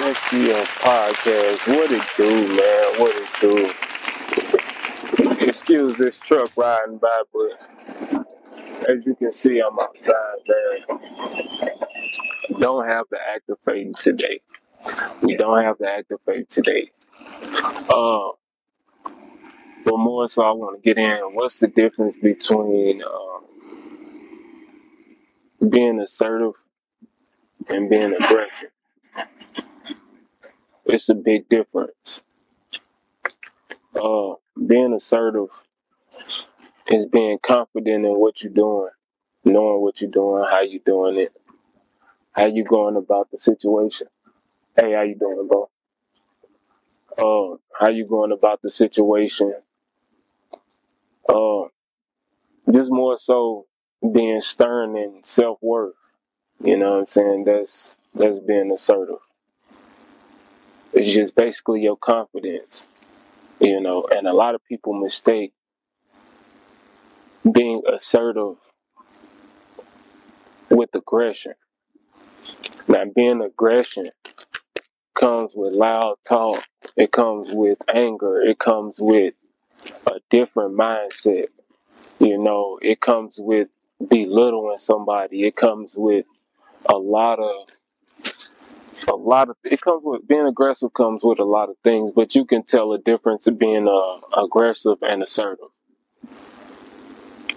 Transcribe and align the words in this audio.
STL 0.00 0.64
podcast. 0.80 1.68
What 1.68 1.90
it 1.92 2.02
do, 2.16 2.30
man? 2.56 2.86
What 2.98 3.14
it 3.14 3.28
do? 5.38 5.46
Excuse 5.46 5.96
this 5.98 6.18
truck 6.18 6.56
riding 6.56 6.96
by, 6.98 7.20
but 7.32 8.26
as 8.88 9.06
you 9.06 9.14
can 9.14 9.30
see, 9.30 9.60
I'm 9.60 9.78
outside, 9.78 10.14
man. 10.48 10.80
Don't 12.58 12.86
have 12.88 13.06
the 13.10 13.18
active 13.34 13.58
faith 13.64 13.98
today. 13.98 14.40
We 15.22 15.36
don't 15.36 15.62
have 15.62 15.76
the 15.78 15.90
active 15.90 16.18
faith 16.24 16.48
today. 16.48 16.90
Uh, 17.88 18.30
but 19.84 19.98
more 19.98 20.26
so, 20.28 20.42
I 20.42 20.52
want 20.52 20.82
to 20.82 20.82
get 20.82 20.96
in. 20.96 21.18
What's 21.34 21.58
the 21.58 21.68
difference 21.68 22.16
between 22.16 23.02
uh, 23.02 23.40
being 25.68 26.00
assertive 26.00 26.54
and 27.68 27.90
being 27.90 28.14
aggressive? 28.14 28.70
It's 30.92 31.08
a 31.08 31.14
big 31.14 31.48
difference. 31.48 32.24
Uh, 33.94 34.34
being 34.66 34.92
assertive 34.92 35.50
is 36.88 37.06
being 37.06 37.38
confident 37.40 38.04
in 38.04 38.18
what 38.18 38.42
you're 38.42 38.52
doing, 38.52 38.90
knowing 39.44 39.82
what 39.82 40.00
you're 40.00 40.10
doing, 40.10 40.44
how 40.50 40.62
you're 40.62 40.82
doing 40.84 41.16
it, 41.18 41.32
how 42.32 42.46
you 42.46 42.64
going 42.64 42.96
about 42.96 43.30
the 43.30 43.38
situation. 43.38 44.08
Hey, 44.76 44.94
how 44.94 45.02
you 45.02 45.14
doing, 45.14 45.48
bro? 45.48 45.70
Uh, 47.18 47.56
how 47.78 47.88
you 47.88 48.06
going 48.06 48.32
about 48.32 48.62
the 48.62 48.70
situation? 48.70 49.54
Uh, 51.28 51.62
just 52.72 52.90
more 52.90 53.16
so 53.16 53.66
being 54.12 54.40
stern 54.40 54.96
and 54.96 55.24
self 55.24 55.58
worth. 55.62 55.94
You 56.64 56.76
know 56.78 56.92
what 56.92 57.00
I'm 57.00 57.06
saying? 57.06 57.44
That's 57.44 57.96
that's 58.14 58.40
being 58.40 58.72
assertive. 58.72 59.20
It's 61.00 61.12
just 61.14 61.34
basically 61.34 61.82
your 61.82 61.96
confidence. 61.96 62.86
You 63.60 63.80
know, 63.80 64.06
and 64.10 64.26
a 64.26 64.34
lot 64.34 64.54
of 64.54 64.64
people 64.64 64.94
mistake 64.94 65.52
being 67.50 67.82
assertive 67.92 68.56
with 70.70 70.94
aggression. 70.94 71.54
Now, 72.88 73.04
being 73.14 73.42
aggression 73.42 74.10
comes 75.18 75.52
with 75.54 75.72
loud 75.74 76.16
talk. 76.26 76.64
It 76.96 77.12
comes 77.12 77.50
with 77.52 77.78
anger. 77.94 78.40
It 78.42 78.58
comes 78.58 78.98
with 79.00 79.34
a 80.06 80.20
different 80.30 80.76
mindset. 80.76 81.46
You 82.20 82.38
know, 82.38 82.78
it 82.82 83.00
comes 83.00 83.36
with 83.40 83.68
belittling 84.08 84.78
somebody. 84.78 85.46
It 85.46 85.56
comes 85.56 85.94
with 85.96 86.26
a 86.88 86.96
lot 86.96 87.38
of 87.40 87.68
a 89.08 89.16
lot 89.16 89.48
of 89.50 89.56
it 89.64 89.80
comes 89.80 90.02
with 90.04 90.26
being 90.26 90.46
aggressive 90.46 90.92
comes 90.94 91.22
with 91.22 91.38
a 91.38 91.44
lot 91.44 91.68
of 91.70 91.76
things, 91.84 92.10
but 92.12 92.34
you 92.34 92.44
can 92.44 92.62
tell 92.62 92.92
a 92.92 92.98
difference 92.98 93.48
being 93.50 93.88
uh, 93.88 94.40
aggressive 94.40 94.98
and 95.02 95.22
assertive 95.22 95.68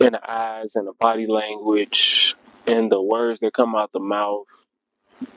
in 0.00 0.12
the 0.12 0.30
eyes 0.30 0.76
and 0.76 0.86
the 0.86 0.92
body 1.00 1.26
language 1.26 2.34
and 2.66 2.90
the 2.90 3.02
words 3.02 3.40
that 3.40 3.52
come 3.54 3.74
out 3.74 3.92
the 3.92 4.00
mouth. 4.00 4.46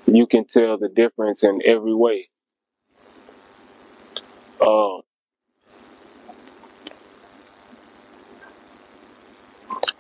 You 0.05 0.27
can 0.27 0.45
tell 0.45 0.77
the 0.77 0.89
difference 0.89 1.44
in 1.44 1.61
every 1.66 1.94
way. 1.94 2.30
Uh, 4.59 5.02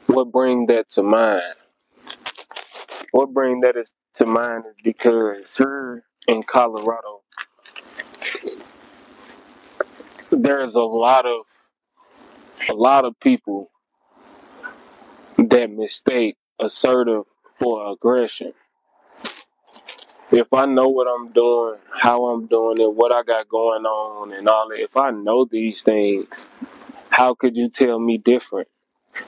what 0.07 0.31
bring 0.31 0.65
that 0.67 0.89
to 0.89 1.03
mind? 1.03 1.41
What 3.11 3.33
bring 3.33 3.61
that 3.61 3.77
is 3.77 3.91
to 4.15 4.25
mind 4.25 4.65
is 4.67 4.75
because 4.83 5.57
here 5.57 6.03
in 6.27 6.43
Colorado, 6.43 7.21
there's 10.31 10.75
a 10.75 10.81
lot 10.81 11.25
of 11.25 11.41
a 12.69 12.73
lot 12.73 13.05
of 13.05 13.19
people 13.19 13.71
that 15.37 15.71
mistake 15.71 16.37
assertive 16.59 17.23
for 17.59 17.91
aggression. 17.91 18.53
If 20.31 20.53
I 20.53 20.65
know 20.65 20.89
what 20.89 21.07
I'm 21.07 21.31
doing, 21.31 21.79
how 21.91 22.27
I'm 22.27 22.47
doing 22.47 22.79
it, 22.79 22.93
what 22.93 23.13
I 23.13 23.23
got 23.23 23.49
going 23.49 23.85
on, 23.85 24.33
and 24.33 24.47
all 24.47 24.69
that, 24.69 24.79
if 24.79 24.95
I 24.95 25.11
know 25.11 25.45
these 25.45 25.81
things, 25.81 26.47
how 27.09 27.33
could 27.33 27.57
you 27.57 27.69
tell 27.69 27.99
me 27.99 28.17
different? 28.17 28.67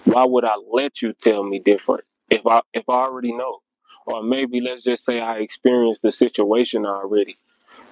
Why 0.06 0.26
would 0.26 0.46
I 0.46 0.56
let 0.72 1.02
you 1.02 1.14
tell 1.14 1.44
me 1.44 1.60
different 1.60 2.04
if 2.30 2.46
I 2.48 2.62
if 2.74 2.88
I 2.90 2.94
already 2.94 3.34
know? 3.34 3.60
Or 4.06 4.24
maybe 4.24 4.62
let's 4.62 4.84
just 4.84 5.06
say 5.06 5.20
I 5.20 5.38
experienced 5.38 6.02
the 6.02 6.12
situation 6.12 6.86
already, 6.86 7.38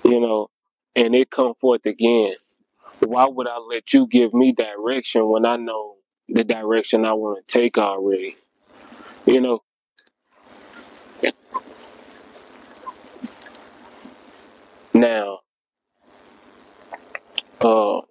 you 0.03 0.19
know, 0.19 0.49
and 0.95 1.15
it 1.15 1.29
come 1.29 1.53
forth 1.61 1.85
again. 1.85 2.33
Why 2.99 3.27
would 3.27 3.47
I 3.47 3.57
let 3.57 3.93
you 3.93 4.07
give 4.07 4.33
me 4.33 4.51
direction 4.51 5.29
when 5.29 5.45
I 5.45 5.55
know 5.55 5.95
the 6.27 6.43
direction 6.43 7.05
I 7.05 7.13
want 7.13 7.47
to 7.47 7.59
take 7.59 7.77
already? 7.77 8.35
You 9.25 9.41
know. 9.41 9.63
Now, 14.93 15.39
uh, 17.61 18.01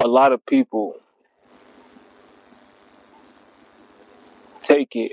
a 0.00 0.08
lot 0.08 0.32
of 0.32 0.44
people 0.46 0.96
take 4.62 4.96
it 4.96 5.12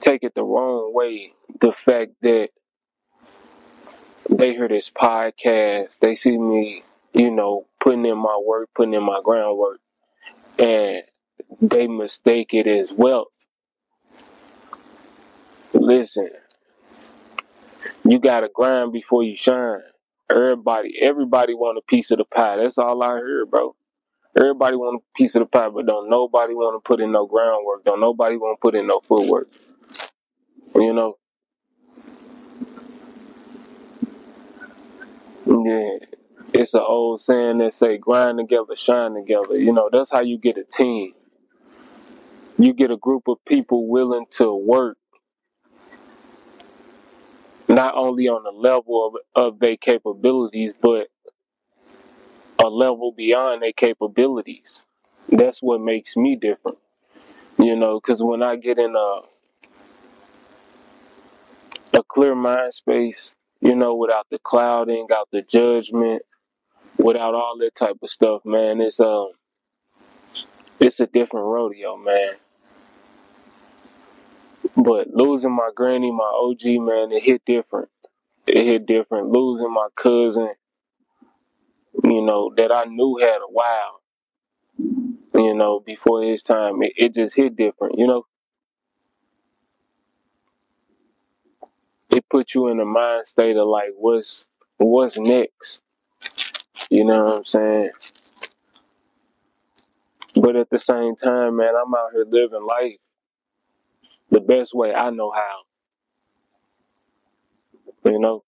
take 0.00 0.22
it 0.22 0.34
the 0.34 0.42
wrong 0.44 0.92
way. 0.94 1.32
The 1.60 1.72
fact 1.72 2.12
that 2.22 2.50
they 4.28 4.52
hear 4.52 4.68
this 4.68 4.90
podcast, 4.90 5.98
they 5.98 6.14
see 6.14 6.38
me, 6.38 6.82
you 7.12 7.30
know, 7.30 7.66
putting 7.80 8.06
in 8.06 8.18
my 8.18 8.40
work, 8.44 8.70
putting 8.74 8.94
in 8.94 9.04
my 9.04 9.20
groundwork, 9.22 9.80
and 10.58 11.02
they 11.60 11.86
mistake 11.86 12.54
it 12.54 12.66
as 12.66 12.92
wealth. 12.92 13.28
Listen, 15.72 16.30
you 18.04 18.18
gotta 18.18 18.48
grind 18.52 18.92
before 18.92 19.22
you 19.22 19.36
shine. 19.36 19.80
Everybody, 20.30 20.94
everybody 21.00 21.54
want 21.54 21.78
a 21.78 21.82
piece 21.82 22.10
of 22.10 22.18
the 22.18 22.24
pie. 22.24 22.56
That's 22.56 22.78
all 22.78 23.02
I 23.02 23.16
hear 23.16 23.46
bro. 23.46 23.74
Everybody 24.36 24.76
want 24.76 25.02
a 25.02 25.18
piece 25.18 25.36
of 25.36 25.40
the 25.40 25.46
pie, 25.46 25.68
but 25.70 25.86
don't 25.86 26.10
nobody 26.10 26.54
want 26.54 26.82
to 26.82 26.86
put 26.86 27.00
in 27.00 27.12
no 27.12 27.26
groundwork. 27.26 27.84
Don't 27.84 28.00
nobody 28.00 28.36
want 28.36 28.58
to 28.58 28.62
put 28.62 28.74
in 28.76 28.86
no 28.86 29.00
footwork. 29.00 29.48
You 30.74 30.94
know. 30.94 31.16
Yeah, 35.46 35.98
it's 36.54 36.74
an 36.74 36.82
old 36.86 37.20
saying 37.20 37.58
that 37.58 37.74
say 37.74 37.98
grind 37.98 38.38
together, 38.38 38.76
shine 38.76 39.14
together. 39.14 39.56
You 39.56 39.72
know, 39.72 39.90
that's 39.92 40.10
how 40.10 40.20
you 40.20 40.38
get 40.38 40.58
a 40.58 40.64
team. 40.64 41.14
You 42.58 42.72
get 42.74 42.90
a 42.90 42.98
group 42.98 43.28
of 43.28 43.38
people 43.46 43.88
willing 43.88 44.26
to 44.32 44.54
work 44.54 44.98
not 47.68 47.94
only 47.96 48.28
on 48.28 48.44
the 48.44 48.50
level 48.52 49.20
of, 49.36 49.44
of 49.54 49.60
their 49.60 49.76
capabilities, 49.76 50.72
but 50.82 51.08
a 52.62 52.68
level 52.68 53.12
beyond 53.12 53.62
their 53.62 53.72
capabilities. 53.72 54.84
That's 55.28 55.60
what 55.62 55.80
makes 55.80 56.16
me 56.16 56.36
different. 56.36 56.78
You 57.58 57.76
know, 57.76 58.00
because 58.00 58.22
when 58.22 58.42
I 58.42 58.56
get 58.56 58.78
in 58.78 58.94
a 58.96 59.20
a 61.98 62.02
clear 62.04 62.34
mind 62.34 62.74
space, 62.74 63.34
you 63.60 63.74
know, 63.74 63.94
without 63.96 64.26
the 64.30 64.38
clouding, 64.38 65.06
out 65.14 65.28
the 65.32 65.42
judgment, 65.42 66.22
without 66.98 67.34
all 67.34 67.56
that 67.60 67.74
type 67.74 67.96
of 68.02 68.10
stuff, 68.10 68.42
man, 68.44 68.80
it's 68.80 69.00
um 69.00 69.32
it's 70.80 71.00
a 71.00 71.06
different 71.06 71.46
rodeo, 71.46 71.96
man. 71.96 72.34
But 74.76 75.08
losing 75.12 75.52
my 75.52 75.70
granny, 75.74 76.10
my 76.12 76.24
OG, 76.24 76.64
man, 76.82 77.12
it 77.12 77.22
hit 77.24 77.42
different. 77.46 77.88
It 78.46 78.64
hit 78.64 78.86
different. 78.86 79.28
Losing 79.28 79.72
my 79.72 79.88
cousin, 79.96 80.50
you 82.04 82.22
know, 82.22 82.52
that 82.56 82.72
I 82.72 82.84
knew 82.84 83.18
had 83.20 83.38
a 83.38 83.50
while, 83.50 84.02
you 85.34 85.54
know, 85.54 85.80
before 85.80 86.22
his 86.22 86.42
time, 86.42 86.82
it, 86.82 86.92
it 86.96 87.14
just 87.14 87.36
hit 87.36 87.56
different, 87.56 87.98
you 87.98 88.06
know. 88.06 88.24
It 92.10 92.24
put 92.30 92.54
you 92.54 92.68
in 92.68 92.80
a 92.80 92.84
mind 92.84 93.26
state 93.26 93.56
of 93.56 93.68
like, 93.68 93.90
what's 93.96 94.46
what's 94.78 95.18
next? 95.18 95.82
You 96.90 97.04
know 97.04 97.24
what 97.24 97.36
I'm 97.38 97.44
saying? 97.44 97.90
But 100.34 100.56
at 100.56 100.70
the 100.70 100.78
same 100.78 101.16
time, 101.16 101.56
man, 101.56 101.74
I'm 101.76 101.94
out 101.94 102.10
here 102.12 102.24
living 102.28 102.66
life 102.66 102.96
the 104.30 104.40
best 104.40 104.74
way 104.74 104.94
I 104.94 105.10
know 105.10 105.32
how. 105.32 105.78
You 108.10 108.18
know, 108.18 108.44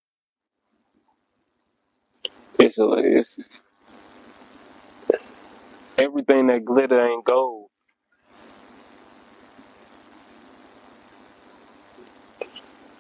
it's 2.63 2.79
a, 2.79 2.89
it's 2.97 3.39
everything 5.99 6.47
that 6.47 6.65
glitter 6.65 7.07
ain't 7.07 7.25
gold. 7.25 7.69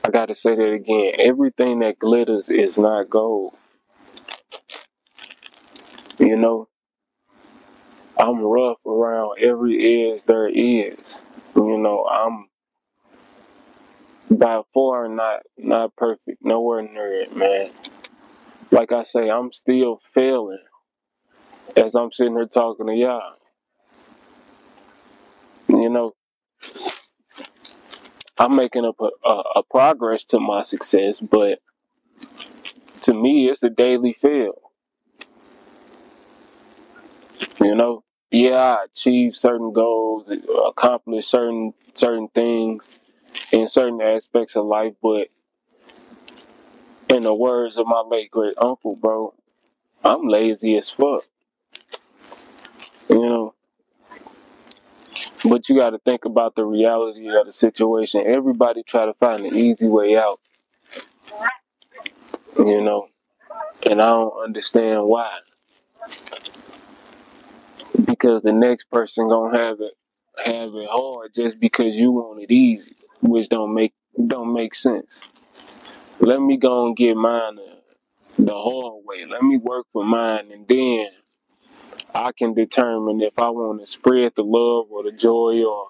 I 0.04 0.10
gotta 0.10 0.34
say 0.34 0.56
that 0.56 0.72
again. 0.72 1.12
Everything 1.18 1.78
that 1.80 1.98
glitters 1.98 2.50
is 2.50 2.76
not 2.76 3.08
gold. 3.08 3.54
You 6.18 6.36
know, 6.36 6.68
I'm 8.18 8.40
rough 8.40 8.84
around 8.84 9.38
every 9.40 10.12
edge 10.12 10.24
there 10.24 10.48
is. 10.48 11.22
You 11.54 11.78
know, 11.78 12.04
I'm 12.04 12.48
by 14.30 14.62
far 14.74 15.08
not 15.08 15.42
not 15.56 15.94
perfect, 15.96 16.38
nowhere 16.42 16.82
near 16.82 17.22
it, 17.22 17.36
man. 17.36 17.70
Like 18.72 18.92
I 18.92 19.04
say, 19.04 19.30
I'm 19.30 19.52
still 19.52 20.00
failing 20.14 20.64
as 21.76 21.94
I'm 21.94 22.12
sitting 22.12 22.34
here 22.34 22.46
talking 22.46 22.86
to 22.88 22.94
y'all. 22.94 23.34
You 25.68 25.90
know, 25.90 26.12
I'm 28.38 28.56
making 28.56 28.84
a, 28.84 29.28
a, 29.28 29.42
a 29.56 29.62
progress 29.70 30.24
to 30.26 30.40
my 30.40 30.62
success, 30.62 31.20
but 31.20 31.60
to 33.02 33.14
me, 33.14 33.48
it's 33.50 33.62
a 33.64 33.70
daily 33.70 34.14
fail. 34.14 34.54
You 37.60 37.74
know, 37.74 38.04
yeah, 38.30 38.56
I 38.56 38.84
achieve 38.86 39.34
certain 39.36 39.72
goals, 39.72 40.30
accomplish 40.68 41.26
certain 41.26 41.74
certain 41.94 42.28
things 42.34 42.92
in 43.52 43.68
certain 43.68 44.02
aspects 44.02 44.56
of 44.56 44.66
life, 44.66 44.94
but 45.02 45.28
in 47.12 47.22
the 47.22 47.34
words 47.34 47.78
of 47.78 47.86
my 47.86 48.02
late 48.06 48.30
great 48.30 48.54
uncle, 48.58 48.96
bro, 48.96 49.34
I'm 50.04 50.26
lazy 50.26 50.76
as 50.76 50.90
fuck. 50.90 51.22
You 53.08 53.20
know, 53.20 53.54
but 55.44 55.68
you 55.68 55.78
got 55.78 55.90
to 55.90 55.98
think 55.98 56.24
about 56.24 56.54
the 56.54 56.64
reality 56.64 57.28
of 57.28 57.46
the 57.46 57.52
situation. 57.52 58.24
Everybody 58.26 58.82
try 58.82 59.06
to 59.06 59.14
find 59.14 59.44
an 59.44 59.54
easy 59.56 59.88
way 59.88 60.16
out. 60.16 60.40
You 62.58 62.80
know, 62.82 63.08
and 63.88 64.00
I 64.00 64.10
don't 64.10 64.44
understand 64.44 65.04
why. 65.04 65.32
Because 68.04 68.42
the 68.42 68.52
next 68.52 68.90
person 68.90 69.28
gonna 69.28 69.56
have 69.56 69.80
it 69.80 69.92
have 70.44 70.70
it 70.74 70.88
hard 70.90 71.34
just 71.34 71.60
because 71.60 71.96
you 71.96 72.10
want 72.12 72.42
it 72.42 72.50
easy, 72.50 72.96
which 73.20 73.48
don't 73.48 73.74
make 73.74 73.92
don't 74.26 74.52
make 74.52 74.74
sense. 74.74 75.22
Let 76.20 76.40
me 76.40 76.56
go 76.56 76.86
and 76.86 76.96
get 76.96 77.16
mine 77.16 77.56
the, 78.38 78.54
hard 78.54 79.04
way. 79.04 79.24
Let 79.30 79.42
me 79.42 79.58
work 79.58 79.86
for 79.92 80.04
mine, 80.04 80.50
and 80.52 80.66
then 80.68 81.08
I 82.14 82.32
can 82.38 82.54
determine 82.54 83.20
if 83.22 83.38
I 83.38 83.50
want 83.50 83.80
to 83.80 83.86
spread 83.86 84.32
the 84.36 84.44
love 84.44 84.86
or 84.90 85.04
the 85.04 85.12
joy 85.12 85.64
or 85.64 85.88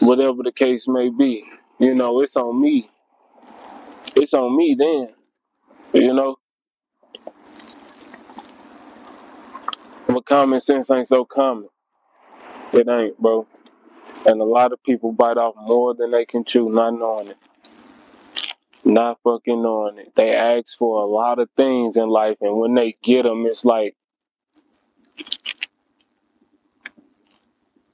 whatever 0.00 0.42
the 0.42 0.52
case 0.52 0.88
may 0.88 1.10
be. 1.10 1.44
You 1.78 1.94
know, 1.94 2.20
it's 2.22 2.36
on 2.36 2.60
me. 2.60 2.90
It's 4.16 4.34
on 4.34 4.56
me 4.56 4.76
then. 4.78 5.08
You 5.94 6.14
know? 6.14 6.36
But 10.08 10.26
common 10.26 10.60
sense 10.60 10.90
ain't 10.90 11.08
so 11.08 11.24
common. 11.24 11.68
It 12.72 12.88
ain't, 12.88 13.18
bro. 13.18 13.46
And 14.26 14.40
a 14.40 14.44
lot 14.44 14.72
of 14.72 14.82
people 14.84 15.12
bite 15.12 15.36
off 15.38 15.54
more 15.56 15.94
than 15.94 16.10
they 16.12 16.24
can 16.26 16.44
chew, 16.44 16.70
not 16.70 16.92
knowing 16.98 17.28
it. 17.28 17.38
Not 18.84 19.18
fucking 19.22 19.64
on 19.64 19.98
it. 19.98 20.12
They 20.16 20.34
ask 20.34 20.76
for 20.76 21.02
a 21.02 21.06
lot 21.06 21.38
of 21.38 21.48
things 21.56 21.96
in 21.96 22.08
life, 22.08 22.38
and 22.40 22.56
when 22.56 22.74
they 22.74 22.96
get 23.02 23.22
them, 23.22 23.46
it's 23.46 23.64
like, 23.64 23.96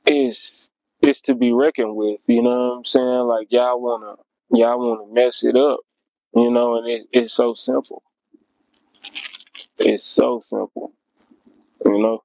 it's 0.06 0.70
it's 1.02 1.20
to 1.22 1.34
be 1.34 1.52
reckoned 1.52 1.94
with. 1.94 2.22
You 2.26 2.42
know 2.42 2.50
what 2.50 2.76
I'm 2.78 2.84
saying? 2.84 3.04
Like 3.04 3.48
y'all 3.50 3.80
wanna 3.80 4.16
y'all 4.50 4.78
wanna 4.78 5.12
mess 5.12 5.44
it 5.44 5.56
up. 5.56 5.80
You 6.34 6.50
know, 6.50 6.76
and 6.78 6.88
it, 6.88 7.06
it's 7.12 7.32
so 7.32 7.54
simple. 7.54 8.02
It's 9.78 10.04
so 10.04 10.40
simple. 10.40 10.92
You 11.84 11.98
know. 11.98 12.22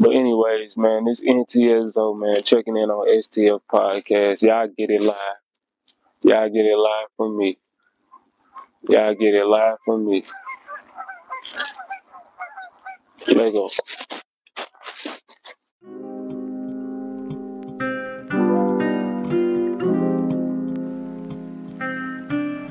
But 0.00 0.12
anyways, 0.12 0.78
man, 0.78 1.04
this 1.04 1.20
NTS 1.20 1.92
though, 1.92 2.14
man, 2.14 2.42
checking 2.42 2.74
in 2.74 2.88
on 2.88 3.06
STF 3.06 3.60
podcast. 3.70 4.40
Y'all 4.40 4.66
get 4.66 4.88
it 4.88 5.02
live. 5.02 5.14
Y'all 6.22 6.48
get 6.48 6.64
it 6.64 6.78
live 6.78 7.08
from 7.18 7.36
me. 7.36 7.58
Y'all 8.88 9.14
get 9.14 9.34
it 9.34 9.44
live 9.44 9.76
from 9.84 10.06
me. 10.06 10.24
Lego. 13.28 13.68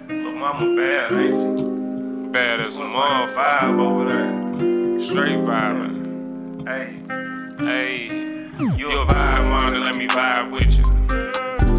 Little 0.08 0.34
mama 0.34 0.76
bad, 0.76 1.12
ain't 1.12 1.34
she? 1.34 2.30
Bad 2.32 2.60
as 2.62 2.78
a 2.78 3.28
five 3.36 3.78
over 3.80 4.06
there. 4.10 5.00
Straight 5.00 5.38
vibing. 5.40 6.68
Hey, 6.68 6.99
hey, 7.60 8.08
you 8.78 8.90
a 8.90 9.06
vibe, 9.06 9.50
man, 9.50 9.84
let 9.84 9.98
me 9.98 10.08
vibe 10.08 10.52
with 10.52 10.78
you. 10.78 10.84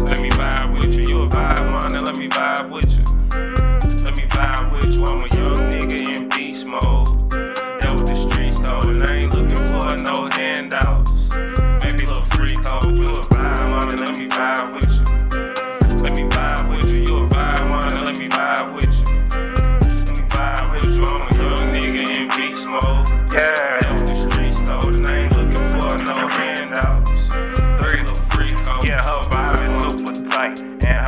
Let 0.05 0.21
me 0.21 0.29
vibe 0.29 0.73
with 0.75 0.93
you. 0.93 1.05
You 1.05 1.21
a 1.23 1.27
vibe, 1.27 1.91
man, 1.91 2.05
let 2.05 2.17
me 2.17 2.27
vibe 2.27 2.69
with 2.69 2.91
you. 2.91 3.03
Let 4.03 4.15
me 4.15 4.23
vibe 4.23 4.71
with 4.71 4.93
you. 4.93 5.05
I'm 5.05 5.21
a 5.21 5.27
young 5.35 5.70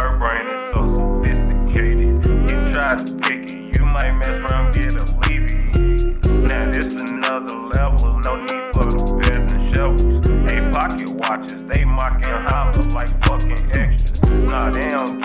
her 0.03 0.17
brain 0.17 0.47
is 0.47 0.59
so 0.59 0.85
sophisticated. 0.85 2.25
You 2.25 2.57
try 2.73 2.95
to 2.95 3.15
pick 3.23 3.53
it, 3.53 3.77
you 3.77 3.85
might 3.85 4.11
mess 4.11 4.37
around, 4.39 4.73
get 4.73 4.91
alleviated. 4.99 6.25
Now 6.43 6.69
this 6.69 6.99
another 7.09 7.55
level, 7.55 8.19
no 8.19 8.35
need 8.35 8.67
for 8.73 8.83
the 8.83 9.21
business 9.23 9.73
shovels. 9.73 10.19
They 10.19 10.59
pocket 10.71 11.09
watches, 11.15 11.63
they 11.63 11.85
mocking 11.85 12.35
holler 12.51 12.83
like 12.91 13.11
fucking 13.23 13.63
extras. 13.79 14.51
Nah, 14.51 14.71
they 14.71 14.89
don't 14.89 15.22